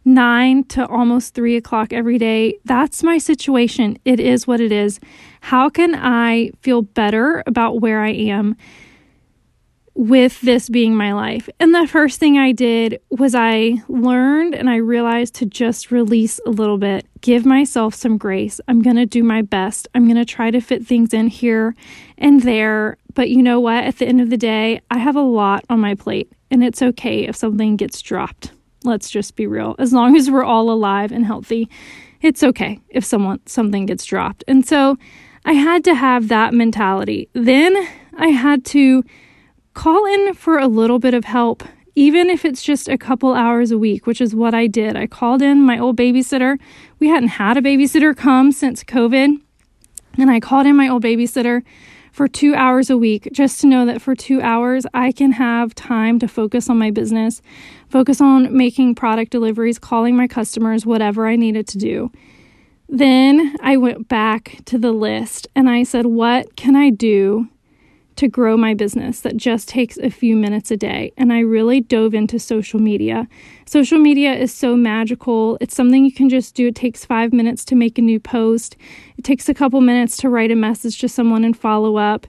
nine 0.06 0.64
to 0.64 0.86
almost 0.86 1.34
three 1.34 1.56
o'clock 1.56 1.92
every 1.92 2.16
day. 2.16 2.58
That's 2.64 3.02
my 3.02 3.18
situation. 3.18 3.98
It 4.04 4.20
is 4.20 4.46
what 4.46 4.60
it 4.60 4.72
is. 4.72 5.00
How 5.40 5.68
can 5.68 5.94
I 5.94 6.52
feel 6.62 6.82
better 6.82 7.42
about 7.46 7.80
where 7.80 8.00
I 8.00 8.10
am? 8.10 8.56
with 9.96 10.42
this 10.42 10.68
being 10.68 10.94
my 10.94 11.14
life. 11.14 11.48
And 11.58 11.75
the 11.75 11.86
first 11.86 12.20
thing 12.20 12.36
I 12.36 12.52
did 12.52 13.00
was 13.10 13.34
I 13.34 13.82
learned 13.88 14.54
and 14.54 14.68
I 14.68 14.76
realized 14.76 15.34
to 15.36 15.46
just 15.46 15.90
release 15.90 16.38
a 16.46 16.50
little 16.50 16.76
bit, 16.76 17.06
give 17.22 17.46
myself 17.46 17.94
some 17.94 18.18
grace. 18.18 18.60
I'm 18.68 18.82
going 18.82 18.96
to 18.96 19.06
do 19.06 19.25
my 19.25 19.40
best. 19.40 19.88
I'm 19.94 20.04
going 20.04 20.16
to 20.16 20.26
try 20.26 20.50
to 20.50 20.60
fit 20.60 20.86
things 20.86 21.14
in 21.14 21.28
here 21.28 21.75
and 22.18 22.42
there. 22.42 22.98
But 23.14 23.30
you 23.30 23.42
know 23.42 23.58
what? 23.58 23.84
At 23.84 23.96
the 23.96 24.06
end 24.06 24.20
of 24.20 24.28
the 24.28 24.36
day, 24.36 24.82
I 24.90 24.98
have 24.98 25.16
a 25.16 25.22
lot 25.22 25.64
on 25.70 25.80
my 25.80 25.94
plate, 25.94 26.30
and 26.50 26.62
it's 26.62 26.82
okay 26.82 27.26
if 27.26 27.34
something 27.34 27.76
gets 27.76 28.02
dropped. 28.02 28.52
Let's 28.87 29.11
just 29.11 29.35
be 29.35 29.47
real. 29.47 29.75
As 29.78 29.93
long 29.93 30.16
as 30.16 30.31
we're 30.31 30.45
all 30.45 30.71
alive 30.71 31.11
and 31.11 31.26
healthy, 31.26 31.69
it's 32.23 32.43
okay 32.43 32.81
if 32.88 33.05
someone 33.05 33.40
something 33.47 33.85
gets 33.85 34.05
dropped. 34.05 34.45
And 34.47 34.66
so 34.66 34.97
I 35.45 35.52
had 35.52 35.85
to 35.85 35.95
have 35.95 36.28
that 36.28 36.55
mentality. 36.55 37.28
Then 37.33 37.76
I 38.16 38.28
had 38.28 38.64
to 38.66 39.05
call 39.75 40.07
in 40.07 40.35
for 40.35 40.59
a 40.59 40.69
little 40.69 41.00
bit 41.00 41.14
of 41.14 41.25
help, 41.25 41.64
even 41.97 42.31
if 42.31 42.45
it's 42.45 42.62
just 42.62 42.88
a 42.88 42.97
couple 42.97 43.35
hours 43.35 43.73
a 43.73 43.78
week, 43.78 44.07
which 44.07 44.21
is 44.21 44.35
what 44.35 44.55
I 44.55 44.69
did. 44.69 44.97
I 44.97 45.07
called 45.07 45.43
in 45.43 45.62
my 45.62 45.78
old 45.78 45.97
babysitter. 45.97 46.59
We 47.00 47.09
hadn't 47.09 47.31
had 47.31 47.57
a 47.57 47.62
babysitter 47.62 48.16
come 48.16 48.52
since 48.52 48.85
COVID. 48.85 49.37
And 50.19 50.31
I 50.31 50.40
called 50.40 50.66
in 50.66 50.76
my 50.76 50.88
old 50.88 51.02
babysitter 51.02 51.62
for 52.16 52.26
two 52.26 52.54
hours 52.54 52.88
a 52.88 52.96
week 52.96 53.28
just 53.30 53.61
to 53.61 53.66
know 53.66 53.85
that 53.85 54.00
for 54.00 54.14
two 54.14 54.40
hours 54.40 54.87
I 54.94 55.12
can 55.12 55.32
have 55.32 55.75
time 55.75 56.18
to 56.20 56.26
focus 56.26 56.70
on 56.70 56.78
my 56.78 56.90
business, 56.90 57.42
focus 57.90 58.23
on 58.23 58.56
making 58.56 58.94
product 58.94 59.30
deliveries, 59.30 59.78
calling 59.78 60.16
my 60.16 60.26
customers, 60.26 60.87
whatever 60.87 61.26
I 61.26 61.37
needed 61.37 61.68
to 61.68 61.78
do. 61.78 62.11
Then 62.88 63.54
I 63.61 63.76
went 63.76 64.08
back 64.08 64.61
to 64.64 64.78
the 64.78 64.92
list 64.92 65.46
and 65.54 65.68
I 65.68 65.82
said, 65.82 66.06
What 66.06 66.56
can 66.56 66.75
I 66.75 66.88
do 66.88 67.49
to 68.16 68.28
grow 68.28 68.56
my 68.56 68.75
business 68.75 69.20
that 69.20 69.37
just 69.37 69.68
takes 69.68 69.96
a 69.99 70.11
few 70.11 70.37
minutes 70.37 70.70
a 70.70 70.76
day. 70.76 71.12
And 71.16 71.32
I 71.32 71.40
really 71.40 71.80
dove 71.80 72.14
into 72.14 72.38
social 72.38 72.80
media. 72.80 73.28
Social 73.66 73.99
media 73.99 74.35
is 74.35 74.52
so 74.52 74.76
magical. 74.76 75.58
It's 75.61 75.75
something 75.75 76.04
you 76.04 76.12
can 76.12 76.28
just 76.28 76.54
do. 76.54 76.68
It 76.68 76.75
takes 76.75 77.04
five 77.04 77.32
minutes 77.32 77.64
to 77.66 77.75
make 77.75 77.99
a 77.99 78.02
new 78.02 78.20
post, 78.20 78.76
it 79.18 79.25
takes 79.25 79.49
a 79.49 79.54
couple 79.54 79.80
minutes 79.80 80.16
to 80.18 80.28
write 80.28 80.50
a 80.50 80.56
message 80.56 80.99
to 81.00 81.08
someone 81.08 81.44
and 81.44 81.56
follow 81.56 81.96
up. 81.96 82.26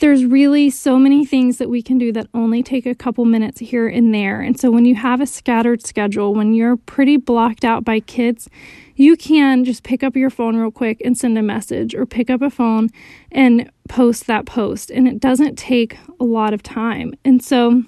There's 0.00 0.24
really 0.24 0.70
so 0.70 0.98
many 0.98 1.26
things 1.26 1.58
that 1.58 1.68
we 1.68 1.82
can 1.82 1.98
do 1.98 2.10
that 2.12 2.26
only 2.32 2.62
take 2.62 2.86
a 2.86 2.94
couple 2.94 3.26
minutes 3.26 3.60
here 3.60 3.86
and 3.86 4.14
there. 4.14 4.40
And 4.40 4.58
so 4.58 4.70
when 4.70 4.86
you 4.86 4.94
have 4.94 5.20
a 5.20 5.26
scattered 5.26 5.86
schedule, 5.86 6.34
when 6.34 6.54
you're 6.54 6.78
pretty 6.78 7.18
blocked 7.18 7.64
out 7.64 7.84
by 7.84 8.00
kids, 8.00 8.48
you 8.96 9.14
can 9.16 9.62
just 9.62 9.82
pick 9.82 10.02
up 10.02 10.16
your 10.16 10.30
phone 10.30 10.56
real 10.56 10.70
quick 10.70 11.02
and 11.04 11.16
send 11.16 11.36
a 11.36 11.42
message 11.42 11.94
or 11.94 12.06
pick 12.06 12.30
up 12.30 12.40
a 12.40 12.50
phone 12.50 12.88
and 13.30 13.70
post 13.88 14.26
that 14.26 14.46
post 14.46 14.90
and 14.90 15.06
it 15.06 15.20
doesn't 15.20 15.56
take 15.56 15.98
a 16.18 16.24
lot 16.24 16.54
of 16.54 16.62
time. 16.62 17.14
And 17.24 17.42
so 17.42 17.84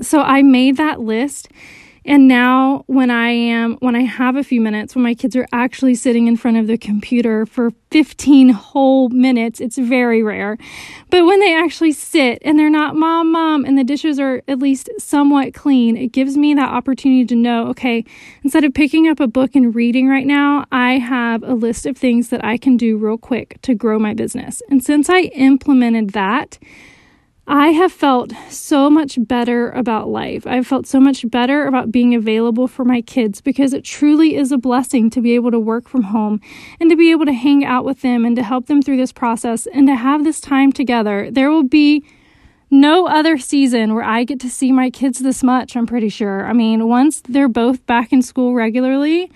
so 0.00 0.20
I 0.20 0.42
made 0.42 0.78
that 0.78 1.00
list 1.00 1.48
and 2.04 2.26
now 2.26 2.84
when 2.86 3.10
I 3.10 3.28
am 3.28 3.76
when 3.76 3.94
I 3.94 4.02
have 4.02 4.36
a 4.36 4.42
few 4.42 4.60
minutes 4.60 4.94
when 4.94 5.04
my 5.04 5.14
kids 5.14 5.36
are 5.36 5.46
actually 5.52 5.94
sitting 5.94 6.26
in 6.26 6.36
front 6.36 6.56
of 6.56 6.66
the 6.66 6.76
computer 6.76 7.46
for 7.46 7.70
15 7.90 8.48
whole 8.50 9.08
minutes, 9.10 9.60
it's 9.60 9.78
very 9.78 10.22
rare. 10.22 10.56
But 11.10 11.24
when 11.24 11.40
they 11.40 11.54
actually 11.54 11.92
sit 11.92 12.38
and 12.42 12.58
they're 12.58 12.70
not 12.70 12.96
mom 12.96 13.30
mom 13.30 13.64
and 13.64 13.78
the 13.78 13.84
dishes 13.84 14.18
are 14.18 14.42
at 14.48 14.58
least 14.58 14.90
somewhat 14.98 15.54
clean, 15.54 15.96
it 15.96 16.12
gives 16.12 16.36
me 16.36 16.54
that 16.54 16.70
opportunity 16.70 17.24
to 17.26 17.36
know, 17.36 17.68
okay, 17.68 18.04
instead 18.42 18.64
of 18.64 18.74
picking 18.74 19.08
up 19.08 19.20
a 19.20 19.26
book 19.26 19.54
and 19.54 19.74
reading 19.74 20.08
right 20.08 20.26
now, 20.26 20.64
I 20.72 20.98
have 20.98 21.42
a 21.42 21.54
list 21.54 21.86
of 21.86 21.96
things 21.96 22.30
that 22.30 22.44
I 22.44 22.56
can 22.56 22.76
do 22.76 22.96
real 22.96 23.18
quick 23.18 23.58
to 23.62 23.74
grow 23.74 23.98
my 23.98 24.14
business. 24.14 24.62
And 24.68 24.82
since 24.82 25.08
I 25.08 25.20
implemented 25.34 26.10
that, 26.10 26.58
I 27.46 27.68
have 27.68 27.90
felt 27.90 28.32
so 28.50 28.88
much 28.88 29.18
better 29.18 29.70
about 29.70 30.08
life. 30.08 30.46
I've 30.46 30.66
felt 30.66 30.86
so 30.86 31.00
much 31.00 31.28
better 31.28 31.66
about 31.66 31.90
being 31.90 32.14
available 32.14 32.68
for 32.68 32.84
my 32.84 33.02
kids 33.02 33.40
because 33.40 33.72
it 33.72 33.82
truly 33.82 34.36
is 34.36 34.52
a 34.52 34.58
blessing 34.58 35.10
to 35.10 35.20
be 35.20 35.34
able 35.34 35.50
to 35.50 35.58
work 35.58 35.88
from 35.88 36.04
home 36.04 36.40
and 36.78 36.88
to 36.88 36.96
be 36.96 37.10
able 37.10 37.26
to 37.26 37.32
hang 37.32 37.64
out 37.64 37.84
with 37.84 38.02
them 38.02 38.24
and 38.24 38.36
to 38.36 38.44
help 38.44 38.66
them 38.66 38.80
through 38.80 38.96
this 38.96 39.12
process 39.12 39.66
and 39.66 39.88
to 39.88 39.96
have 39.96 40.22
this 40.22 40.40
time 40.40 40.70
together. 40.70 41.30
There 41.32 41.50
will 41.50 41.64
be 41.64 42.04
no 42.70 43.08
other 43.08 43.36
season 43.38 43.92
where 43.92 44.04
I 44.04 44.22
get 44.22 44.38
to 44.40 44.48
see 44.48 44.70
my 44.70 44.88
kids 44.88 45.18
this 45.18 45.42
much, 45.42 45.76
I'm 45.76 45.86
pretty 45.86 46.08
sure. 46.10 46.46
I 46.46 46.52
mean, 46.52 46.88
once 46.88 47.22
they're 47.22 47.48
both 47.48 47.84
back 47.86 48.12
in 48.12 48.22
school 48.22 48.54
regularly, 48.54 49.32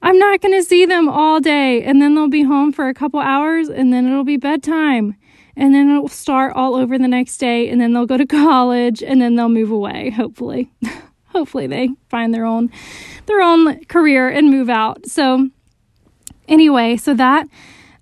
I'm 0.00 0.18
not 0.18 0.40
going 0.40 0.54
to 0.54 0.62
see 0.62 0.86
them 0.86 1.08
all 1.08 1.40
day 1.40 1.82
and 1.82 2.00
then 2.00 2.14
they'll 2.14 2.28
be 2.28 2.44
home 2.44 2.72
for 2.72 2.88
a 2.88 2.94
couple 2.94 3.18
hours 3.18 3.68
and 3.68 3.92
then 3.92 4.06
it'll 4.06 4.22
be 4.22 4.36
bedtime 4.36 5.16
and 5.58 5.74
then 5.74 5.90
it'll 5.90 6.08
start 6.08 6.54
all 6.54 6.74
over 6.74 6.96
the 6.96 7.08
next 7.08 7.36
day 7.36 7.68
and 7.68 7.80
then 7.80 7.92
they'll 7.92 8.06
go 8.06 8.16
to 8.16 8.26
college 8.44 9.02
and 9.02 9.20
then 9.20 9.34
they'll 9.34 9.48
move 9.48 9.70
away 9.70 10.10
hopefully 10.10 10.72
hopefully 11.26 11.66
they 11.66 11.90
find 12.08 12.32
their 12.32 12.46
own 12.46 12.70
their 13.26 13.42
own 13.42 13.84
career 13.84 14.28
and 14.28 14.50
move 14.50 14.70
out 14.70 15.06
so 15.06 15.50
anyway 16.48 16.96
so 16.96 17.12
that 17.12 17.46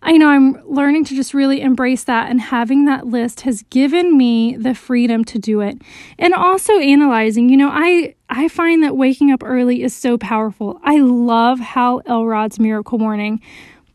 I 0.07 0.19
know 0.19 0.29
I'm 0.29 0.63
learning 0.65 1.05
to 1.07 1.17
just 1.17 1.35
really 1.35 1.61
embrace 1.61 2.05
that, 2.05 2.31
and 2.31 2.41
having 2.41 2.85
that 2.85 3.09
list 3.09 3.41
has 3.41 3.63
given 3.71 4.17
me 4.17 4.57
the 4.57 4.73
freedom 4.73 5.25
to 5.25 5.39
do 5.39 5.61
it. 5.61 5.83
And 6.17 6.33
also 6.33 6.79
analyzing, 6.79 7.49
you 7.49 7.57
know, 7.57 7.71
I 7.73 8.15
I 8.31 8.47
find 8.47 8.85
that 8.85 8.97
waking 8.97 9.33
up 9.33 9.43
early 9.43 9.83
is 9.83 9.97
so 9.97 10.17
powerful. 10.17 10.79
I 10.85 11.01
love 11.01 11.59
Hal 11.59 12.03
Elrod's 12.07 12.61
Miracle 12.61 12.99
Morning, 12.99 13.41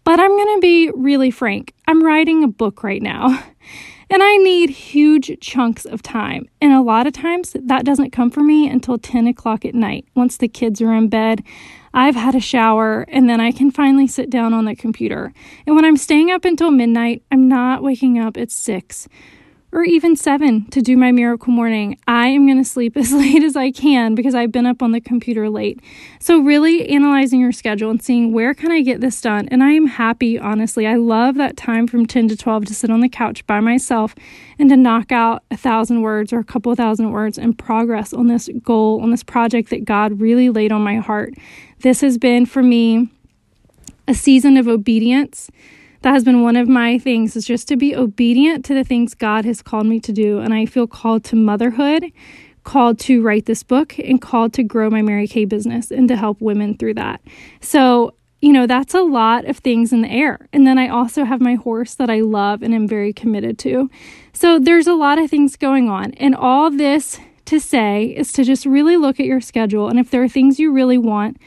but 0.03 0.19
I'm 0.19 0.31
going 0.31 0.57
to 0.57 0.61
be 0.61 0.91
really 0.93 1.31
frank. 1.31 1.73
I'm 1.87 2.03
writing 2.03 2.43
a 2.43 2.47
book 2.49 2.83
right 2.83 3.01
now. 3.01 3.41
And 4.09 4.21
I 4.21 4.37
need 4.37 4.69
huge 4.69 5.39
chunks 5.39 5.85
of 5.85 6.01
time. 6.01 6.47
And 6.59 6.73
a 6.73 6.81
lot 6.81 7.07
of 7.07 7.13
times 7.13 7.55
that 7.57 7.85
doesn't 7.85 8.11
come 8.11 8.29
for 8.29 8.41
me 8.41 8.67
until 8.67 8.97
10 8.97 9.27
o'clock 9.27 9.63
at 9.65 9.73
night. 9.73 10.05
Once 10.15 10.37
the 10.37 10.47
kids 10.47 10.81
are 10.81 10.93
in 10.93 11.07
bed, 11.07 11.43
I've 11.93 12.15
had 12.15 12.35
a 12.35 12.39
shower, 12.39 13.05
and 13.09 13.29
then 13.29 13.41
I 13.41 13.51
can 13.51 13.69
finally 13.69 14.07
sit 14.07 14.29
down 14.29 14.53
on 14.53 14.65
the 14.65 14.75
computer. 14.75 15.33
And 15.65 15.75
when 15.75 15.85
I'm 15.85 15.97
staying 15.97 16.31
up 16.31 16.45
until 16.45 16.71
midnight, 16.71 17.23
I'm 17.31 17.47
not 17.47 17.83
waking 17.83 18.17
up 18.17 18.37
at 18.37 18.51
6 18.51 19.07
or 19.73 19.83
even 19.83 20.15
seven 20.15 20.65
to 20.69 20.81
do 20.81 20.97
my 20.97 21.11
miracle 21.11 21.53
morning. 21.53 21.97
I 22.07 22.27
am 22.27 22.45
going 22.45 22.57
to 22.57 22.69
sleep 22.69 22.97
as 22.97 23.13
late 23.13 23.43
as 23.43 23.55
I 23.55 23.71
can 23.71 24.15
because 24.15 24.35
I've 24.35 24.51
been 24.51 24.65
up 24.65 24.81
on 24.81 24.91
the 24.91 25.01
computer 25.01 25.49
late. 25.49 25.79
So 26.19 26.39
really 26.39 26.89
analyzing 26.89 27.39
your 27.39 27.51
schedule 27.51 27.89
and 27.89 28.01
seeing 28.01 28.33
where 28.33 28.53
can 28.53 28.71
I 28.71 28.81
get 28.81 29.01
this 29.01 29.21
done. 29.21 29.47
And 29.49 29.63
I 29.63 29.71
am 29.71 29.87
happy, 29.87 30.37
honestly. 30.37 30.85
I 30.85 30.95
love 30.95 31.35
that 31.35 31.57
time 31.57 31.87
from 31.87 32.05
10 32.05 32.27
to 32.29 32.37
12 32.37 32.65
to 32.65 32.75
sit 32.75 32.89
on 32.89 32.99
the 32.99 33.09
couch 33.09 33.45
by 33.47 33.59
myself 33.59 34.13
and 34.59 34.69
to 34.69 34.77
knock 34.77 35.11
out 35.11 35.43
a 35.49 35.57
thousand 35.57 36.01
words 36.01 36.33
or 36.33 36.39
a 36.39 36.43
couple 36.43 36.73
thousand 36.75 37.11
words 37.11 37.37
and 37.37 37.57
progress 37.57 38.13
on 38.13 38.27
this 38.27 38.49
goal, 38.61 39.01
on 39.01 39.11
this 39.11 39.23
project 39.23 39.69
that 39.69 39.85
God 39.85 40.19
really 40.19 40.49
laid 40.49 40.71
on 40.71 40.81
my 40.81 40.95
heart. 40.95 41.33
This 41.79 42.01
has 42.01 42.17
been 42.17 42.45
for 42.45 42.61
me 42.61 43.09
a 44.07 44.13
season 44.13 44.57
of 44.57 44.67
obedience 44.67 45.49
that 46.01 46.13
has 46.13 46.24
been 46.24 46.41
one 46.41 46.55
of 46.55 46.67
my 46.67 46.98
things 46.98 47.36
is 47.36 47.46
just 47.46 47.67
to 47.67 47.77
be 47.77 47.96
obedient 47.96 48.65
to 48.65 48.74
the 48.74 48.84
things 48.84 49.13
God 49.13 49.46
has 49.46 49.62
called 49.62 49.86
me 49.86 50.00
to 50.01 50.12
do. 50.12 50.39
And 50.39 50.53
I 50.53 50.65
feel 50.65 50.88
called 50.88 51.24
to 51.25 51.36
motherhood, 51.36 52.12
called 52.63 53.00
to 53.00 53.22
write 53.22 53.46
this 53.46 53.63
book, 53.63 53.98
and 54.00 54.22
called 54.22 54.53
to 54.53 54.63
grow 54.63 54.89
my 54.89 55.01
Mary 55.01 55.27
Kay 55.27 55.46
business 55.46 55.91
and 55.91 56.08
to 56.08 56.15
help 56.15 56.41
women 56.41 56.75
through 56.75 56.96
that. 56.96 57.22
So, 57.60 58.15
you 58.41 58.51
know, 58.51 58.65
that's 58.65 58.96
a 58.96 59.01
lot 59.01 59.46
of 59.46 59.58
things 59.58 59.93
in 59.93 60.01
the 60.01 60.10
air. 60.10 60.48
And 60.51 60.65
then 60.65 60.79
I 60.79 60.88
also 60.88 61.24
have 61.24 61.39
my 61.39 61.53
horse 61.53 61.93
that 61.96 62.10
I 62.10 62.22
love 62.22 62.63
and 62.63 62.74
am 62.74 62.88
very 62.88 63.13
committed 63.13 63.60
to. 63.60 63.89
So 64.34 64.58
there's 64.58 64.88
a 64.88 64.96
lot 64.96 65.20
of 65.20 65.29
things 65.29 65.55
going 65.55 65.89
on. 65.89 66.13
And 66.13 66.36
all 66.36 66.72
this 66.72 67.20
to 67.46 67.60
say 67.60 68.05
is 68.05 68.31
to 68.34 68.43
just 68.43 68.65
really 68.65 68.98
look 68.98 69.20
at 69.20 69.27
your 69.27 69.41
schedule. 69.41 69.89
And 69.89 70.00
if 70.00 70.10
there 70.10 70.24
are 70.24 70.29
things 70.29 70.60
you 70.60 70.72
really 70.72 70.98
want, 70.98 71.38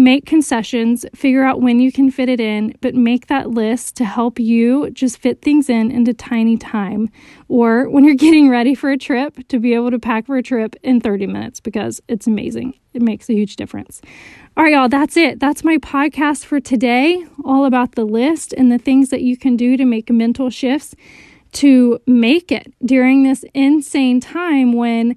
make 0.00 0.24
concessions, 0.24 1.04
figure 1.14 1.44
out 1.44 1.60
when 1.60 1.78
you 1.78 1.92
can 1.92 2.10
fit 2.10 2.28
it 2.28 2.40
in, 2.40 2.74
but 2.80 2.94
make 2.94 3.26
that 3.26 3.50
list 3.50 3.96
to 3.96 4.04
help 4.04 4.38
you 4.40 4.90
just 4.90 5.18
fit 5.18 5.42
things 5.42 5.68
in 5.68 5.90
into 5.90 6.14
tiny 6.14 6.56
time. 6.56 7.10
Or 7.48 7.88
when 7.88 8.04
you're 8.04 8.14
getting 8.26 8.48
ready 8.48 8.74
for 8.74 8.90
a 8.90 8.96
trip, 8.96 9.46
to 9.48 9.58
be 9.58 9.74
able 9.74 9.90
to 9.90 9.98
pack 9.98 10.26
for 10.26 10.36
a 10.36 10.42
trip 10.42 10.74
in 10.82 11.00
30 11.00 11.26
minutes 11.26 11.60
because 11.60 12.00
it's 12.08 12.26
amazing. 12.26 12.74
It 12.94 13.02
makes 13.02 13.28
a 13.28 13.34
huge 13.34 13.56
difference. 13.56 14.00
All 14.56 14.64
right, 14.64 14.72
y'all, 14.72 14.88
that's 14.88 15.16
it. 15.16 15.38
That's 15.38 15.62
my 15.62 15.76
podcast 15.78 16.44
for 16.44 16.60
today, 16.60 17.24
all 17.44 17.64
about 17.64 17.94
the 17.94 18.04
list 18.04 18.52
and 18.54 18.72
the 18.72 18.78
things 18.78 19.10
that 19.10 19.22
you 19.22 19.36
can 19.36 19.56
do 19.56 19.76
to 19.76 19.84
make 19.84 20.10
mental 20.10 20.50
shifts 20.50 20.94
to 21.52 21.98
make 22.06 22.52
it 22.52 22.72
during 22.84 23.22
this 23.22 23.44
insane 23.54 24.20
time 24.20 24.72
when 24.72 25.16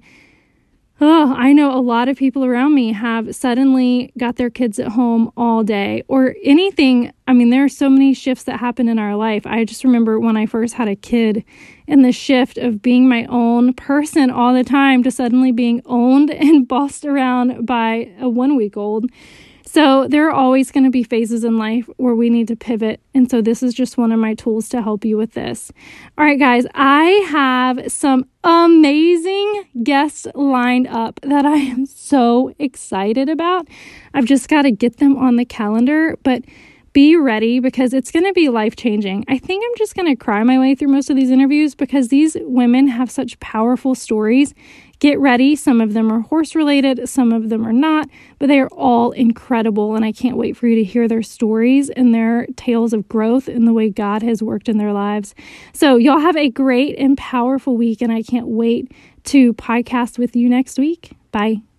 Oh, 1.00 1.34
I 1.36 1.52
know 1.52 1.76
a 1.76 1.82
lot 1.82 2.08
of 2.08 2.16
people 2.16 2.44
around 2.44 2.72
me 2.72 2.92
have 2.92 3.34
suddenly 3.34 4.12
got 4.16 4.36
their 4.36 4.48
kids 4.48 4.78
at 4.78 4.92
home 4.92 5.32
all 5.36 5.64
day 5.64 6.04
or 6.06 6.36
anything. 6.44 7.12
I 7.26 7.32
mean, 7.32 7.50
there 7.50 7.64
are 7.64 7.68
so 7.68 7.90
many 7.90 8.14
shifts 8.14 8.44
that 8.44 8.60
happen 8.60 8.88
in 8.88 9.00
our 9.00 9.16
life. 9.16 9.44
I 9.44 9.64
just 9.64 9.82
remember 9.82 10.20
when 10.20 10.36
I 10.36 10.46
first 10.46 10.74
had 10.74 10.86
a 10.86 10.94
kid 10.94 11.44
and 11.88 12.04
the 12.04 12.12
shift 12.12 12.58
of 12.58 12.80
being 12.80 13.08
my 13.08 13.24
own 13.24 13.74
person 13.74 14.30
all 14.30 14.54
the 14.54 14.62
time 14.62 15.02
to 15.02 15.10
suddenly 15.10 15.50
being 15.50 15.82
owned 15.84 16.30
and 16.32 16.68
bossed 16.68 17.04
around 17.04 17.66
by 17.66 18.12
a 18.20 18.28
one 18.28 18.54
week 18.54 18.76
old. 18.76 19.06
So, 19.74 20.06
there 20.06 20.28
are 20.28 20.32
always 20.32 20.70
going 20.70 20.84
to 20.84 20.90
be 20.90 21.02
phases 21.02 21.42
in 21.42 21.58
life 21.58 21.90
where 21.96 22.14
we 22.14 22.30
need 22.30 22.46
to 22.46 22.54
pivot. 22.54 23.00
And 23.12 23.28
so, 23.28 23.42
this 23.42 23.60
is 23.60 23.74
just 23.74 23.98
one 23.98 24.12
of 24.12 24.20
my 24.20 24.34
tools 24.34 24.68
to 24.68 24.80
help 24.80 25.04
you 25.04 25.16
with 25.16 25.32
this. 25.32 25.72
All 26.16 26.24
right, 26.24 26.38
guys, 26.38 26.64
I 26.76 27.06
have 27.28 27.90
some 27.90 28.26
amazing 28.44 29.64
guests 29.82 30.28
lined 30.36 30.86
up 30.86 31.18
that 31.24 31.44
I 31.44 31.56
am 31.56 31.86
so 31.86 32.54
excited 32.60 33.28
about. 33.28 33.66
I've 34.14 34.26
just 34.26 34.48
got 34.48 34.62
to 34.62 34.70
get 34.70 34.98
them 34.98 35.16
on 35.16 35.34
the 35.34 35.44
calendar, 35.44 36.16
but 36.22 36.44
be 36.94 37.16
ready 37.16 37.60
because 37.60 37.92
it's 37.92 38.10
going 38.10 38.24
to 38.24 38.32
be 38.32 38.48
life 38.48 38.76
changing. 38.76 39.24
I 39.28 39.36
think 39.36 39.62
I'm 39.62 39.76
just 39.76 39.94
going 39.94 40.08
to 40.08 40.16
cry 40.16 40.42
my 40.44 40.58
way 40.58 40.74
through 40.74 40.88
most 40.88 41.10
of 41.10 41.16
these 41.16 41.30
interviews 41.30 41.74
because 41.74 42.08
these 42.08 42.36
women 42.40 42.88
have 42.88 43.10
such 43.10 43.38
powerful 43.40 43.94
stories 43.94 44.54
Get 45.04 45.20
ready. 45.20 45.54
Some 45.54 45.82
of 45.82 45.92
them 45.92 46.10
are 46.10 46.20
horse 46.20 46.54
related, 46.54 47.08
some 47.08 47.30
of 47.30 47.50
them 47.50 47.66
are 47.66 47.74
not, 47.74 48.08
but 48.38 48.46
they 48.46 48.58
are 48.58 48.68
all 48.68 49.12
incredible. 49.12 49.96
And 49.96 50.02
I 50.02 50.12
can't 50.12 50.38
wait 50.38 50.56
for 50.56 50.66
you 50.66 50.76
to 50.76 50.82
hear 50.84 51.08
their 51.08 51.22
stories 51.22 51.90
and 51.90 52.14
their 52.14 52.46
tales 52.56 52.94
of 52.94 53.06
growth 53.06 53.46
and 53.46 53.66
the 53.66 53.74
way 53.74 53.90
God 53.90 54.22
has 54.22 54.42
worked 54.42 54.66
in 54.66 54.78
their 54.78 54.94
lives. 54.94 55.34
So, 55.74 55.96
y'all 55.96 56.20
have 56.20 56.36
a 56.36 56.48
great 56.48 56.96
and 56.98 57.18
powerful 57.18 57.76
week. 57.76 58.00
And 58.00 58.12
I 58.12 58.22
can't 58.22 58.48
wait 58.48 58.92
to 59.24 59.52
podcast 59.54 60.18
with 60.18 60.34
you 60.34 60.48
next 60.48 60.78
week. 60.78 61.12
Bye. 61.32 61.73